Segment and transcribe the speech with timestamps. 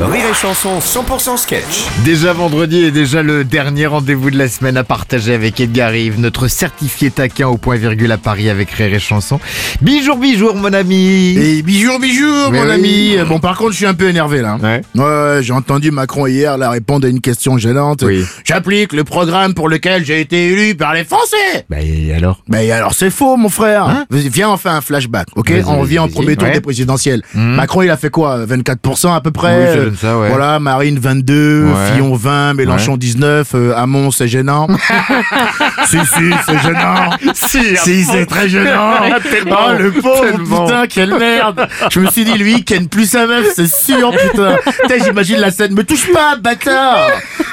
[0.00, 1.84] Rire et Chanson 100% sketch.
[2.04, 6.18] Déjà vendredi et déjà le dernier rendez-vous de la semaine à partager avec Edgar Rive,
[6.18, 9.38] notre certifié taquin au point virgule à Paris avec Rire et Chanson.
[9.82, 12.72] Bijour, bijour mon ami Et bijour, bijour, Mais mon oui.
[12.72, 13.28] ami.
[13.28, 14.58] Bon, par contre, je suis un peu énervé là.
[14.60, 14.80] Ouais.
[14.96, 18.02] Ouais, j'ai entendu Macron hier là répondre à une question gênante.
[18.02, 18.24] Oui.
[18.44, 21.66] J'applique le programme pour lequel j'ai été élu par les Français.
[21.70, 22.42] Bah et alors?
[22.48, 23.84] Ben alors c'est faux, mon frère.
[23.84, 24.06] Hein?
[24.10, 25.52] Viens, on fait un flashback, ok?
[25.66, 26.54] On revient au premier tour Ouais.
[26.54, 27.22] des présidentielles.
[27.34, 28.44] Macron, il a fait quoi?
[28.44, 29.82] 24% à peu près?
[29.83, 30.28] Oui, ça, ouais.
[30.28, 31.92] Voilà, Marine 22, Ouais.
[31.92, 34.66] Fillon 20, Mélenchon 19, euh, Hamon c'est gênant.
[35.86, 37.10] si, si, c'est gênant.
[37.34, 38.92] Si, Si, c'est très gênant.
[39.30, 40.66] Tellement, oh, le pauvre, tellement.
[40.66, 41.68] putain, quelle merde.
[41.90, 44.56] Je me suis dit, lui, il ken plus sa meuf, c'est sûr, putain.
[44.82, 45.74] Putain, j'imagine la scène.
[45.74, 47.08] Me touche pas, bâtard.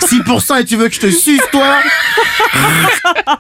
[0.09, 1.65] 6% et tu veux que je te suce, toi?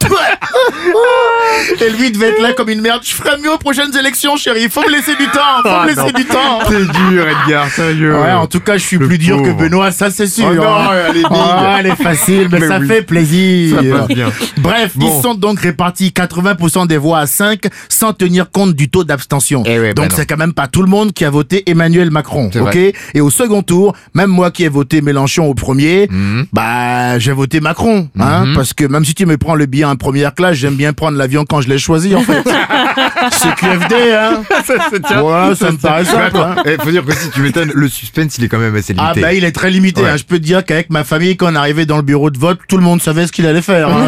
[1.81, 3.01] et lui, il devait être là comme une merde.
[3.03, 4.69] Je ferai mieux aux prochaines élections, chérie.
[4.69, 5.61] Faut me laisser du temps.
[5.63, 6.11] Faut Ah, me laisser non.
[6.11, 6.59] du temps.
[6.67, 9.51] C'est dur Edgar, sérieux Ouais, en tout cas, je suis Le plus dur que.
[9.51, 10.47] Benoît, ça c'est sûr.
[10.51, 10.89] Oh non, hein.
[11.09, 11.23] elle est.
[11.29, 12.87] Ah, elle est facile, mais, Mais ça oui.
[12.87, 13.77] fait plaisir.
[13.77, 14.31] Ça passe bien.
[14.57, 15.07] Bref, Bon.
[15.17, 19.63] ils sont donc répartis 80% des voix à 5 sans tenir compte du taux d'abstention.
[19.65, 20.15] Eh bah donc non.
[20.15, 22.93] c'est quand même pas tout le monde qui a voté Emmanuel Macron, ok vrai.
[23.13, 26.45] Et au second tour, même moi qui ai voté Mélenchon au premier, Mhm.
[26.53, 29.95] bah j'ai voté Macron, hein, parce que même si tu me prends le billet en
[29.95, 32.43] première classe, j'aime bien prendre l'avion quand je l'ai choisi en fait.
[33.31, 34.41] c'est QFD, hein.
[34.65, 35.21] Ça tient.
[35.21, 36.23] Ouais, ça me paraît simple.
[36.23, 36.55] attends, hein.
[36.65, 39.13] eh, faut dire que si tu m'étonnes, le suspense il est quand même assez Ah
[39.15, 40.01] bah il est très limité.
[40.01, 40.09] Ouais.
[40.09, 40.17] hein.
[40.17, 42.59] Je peux te dire qu'avec ma famille, quand on arrivait dans le bureau de vote,
[42.67, 43.89] tout le monde savait ce qu'il allait faire.
[43.89, 44.05] hein.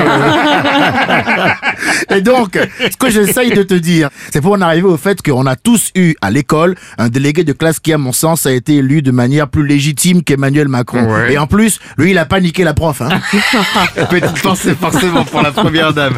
[2.15, 5.45] Et donc, ce que j'essaye de te dire, c'est pour en arriver au fait qu'on
[5.45, 8.75] a tous eu à l'école un délégué de classe qui, à mon sens, a été
[8.75, 11.03] élu de manière plus légitime qu'Emmanuel Macron.
[11.11, 11.33] Ouais.
[11.33, 13.01] Et en plus, lui, il a pas niqué la prof.
[13.01, 13.09] Hein.
[14.09, 16.13] Petite pensée forcément pour la première dame.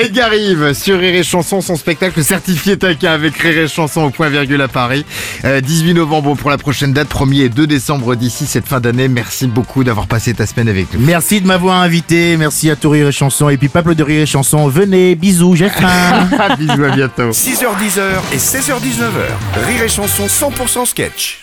[0.00, 4.08] Edgar Rive sur Rire et Chanson, son spectacle certifié taquin avec Rire et Chanson au
[4.08, 5.04] point virgule à Paris.
[5.44, 9.08] Euh, 18 novembre pour la prochaine date, 1er et 2 décembre d'ici cette fin d'année.
[9.08, 11.00] Merci beaucoup d'avoir passé ta semaine avec nous.
[11.00, 12.38] Merci de m'avoir invité.
[12.38, 13.50] Merci à tout Rire et Chanson.
[13.50, 16.26] Et puis, peuple de Rire et Chanson, venez, bisous, j'ai faim.
[16.58, 17.30] Bisous, à bientôt.
[17.30, 18.00] 6h10
[18.32, 19.66] et 16h19h.
[19.66, 21.42] Rire et Chanson 100% sketch.